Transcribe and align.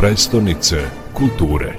prestonice 0.00 0.76
kulture. 1.12 1.74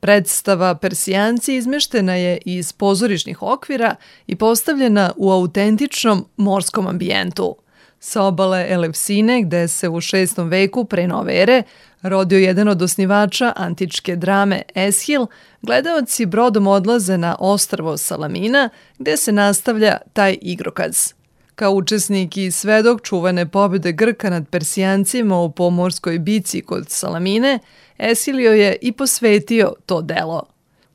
Predstava 0.00 0.74
Persijanci 0.74 1.56
izmeštena 1.56 2.14
je 2.14 2.38
iz 2.44 2.72
pozorišnih 2.72 3.42
okvira 3.42 3.94
i 4.26 4.36
postavljena 4.36 5.12
u 5.16 5.30
autentičnom 5.30 6.26
morskom 6.36 6.86
ambijentu. 6.86 7.56
Sa 8.04 8.22
obale 8.22 8.66
Elefsine, 8.68 9.42
gde 9.42 9.68
se 9.68 9.88
u 9.88 10.00
šestom 10.00 10.48
veku 10.48 10.84
pre 10.84 11.06
nove 11.06 11.42
ere 11.42 11.62
rodio 12.02 12.38
jedan 12.38 12.68
od 12.68 12.82
osnivača 12.82 13.52
antičke 13.56 14.16
drame 14.16 14.62
Eshil, 14.74 15.26
gledaoci 15.62 16.26
brodom 16.26 16.66
odlaze 16.66 17.18
na 17.18 17.36
ostrvo 17.38 17.96
Salamina, 17.96 18.68
gde 18.98 19.16
se 19.16 19.32
nastavlja 19.32 19.98
taj 20.12 20.38
igrokaz. 20.42 21.12
Kao 21.54 21.72
učesnik 21.72 22.36
i 22.36 22.50
svedok 22.50 23.02
čuvane 23.02 23.48
pobjede 23.48 23.92
Grka 23.92 24.30
nad 24.30 24.48
Persijancima 24.48 25.40
u 25.40 25.52
pomorskoj 25.52 26.18
bici 26.18 26.60
kod 26.60 26.90
Salamine, 26.90 27.58
Esilio 27.98 28.52
je 28.52 28.76
i 28.80 28.92
posvetio 28.92 29.72
to 29.86 30.02
delo. 30.02 30.51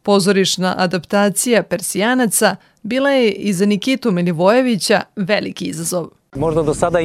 Pozorišna 0.08 0.76
adaptacija 0.78 1.64
Persijanaca 1.64 2.56
bila 2.84 3.10
je 3.10 3.32
i 3.32 3.54
za 3.54 3.66
Nikitu 3.66 4.12
Milivojevića 4.12 5.02
veliki 5.16 5.66
izazov. 5.66 6.08
Možda 6.36 6.64
do 6.64 6.74
sada 6.74 7.00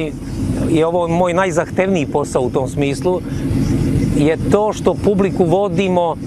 je 0.69 0.85
ovo 0.85 1.07
moj 1.07 1.33
najzahtevniji 1.33 2.05
posao 2.05 2.41
u 2.41 2.49
tom 2.49 2.67
smislu, 2.67 3.21
je 4.17 4.37
to 4.51 4.73
što 4.73 4.93
publiku 4.93 5.45
vodimo 5.45 6.11
uh, 6.11 6.17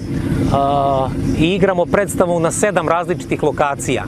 i 1.39 1.49
igramo 1.49 1.85
predstavu 1.85 2.39
na 2.39 2.51
sedam 2.51 2.89
različitih 2.89 3.43
lokacija. 3.43 4.03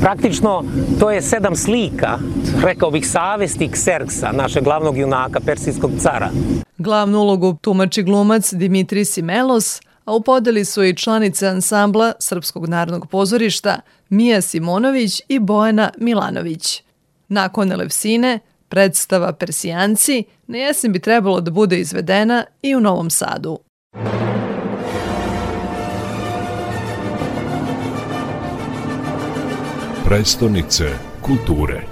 Praktično, 0.00 0.64
to 1.00 1.10
je 1.10 1.22
sedam 1.22 1.56
slika, 1.56 2.18
rekao 2.64 2.90
bih, 2.90 3.08
savesti 3.08 3.68
Kserksa, 3.68 4.32
našeg 4.32 4.64
glavnog 4.64 4.98
junaka, 4.98 5.40
persijskog 5.40 5.90
cara. 5.98 6.30
Glavnu 6.78 7.18
ulogu 7.18 7.56
tumači 7.60 8.02
glumac 8.02 8.52
Dimitri 8.52 9.04
Simelos, 9.04 9.80
a 10.04 10.14
u 10.14 10.22
podeli 10.22 10.64
su 10.64 10.84
i 10.84 10.96
članice 10.96 11.48
ansambla 11.48 12.12
Srpskog 12.18 12.68
narodnog 12.68 13.06
pozorišta 13.06 13.80
Mija 14.08 14.40
Simonović 14.40 15.22
i 15.28 15.38
Bojana 15.38 15.90
Milanović. 15.98 16.82
Nakon 17.28 17.72
Elefsine, 17.72 18.38
predstava 18.68 19.32
Persijanci 19.32 20.24
na 20.46 20.58
jesen 20.58 20.92
bi 20.92 20.98
trebalo 20.98 21.40
da 21.40 21.50
bude 21.50 21.80
izvedena 21.80 22.44
i 22.62 22.76
u 22.76 22.80
Novom 22.80 23.10
Sadu. 23.10 23.58
Prestonice 30.04 30.84
kulture. 31.22 31.82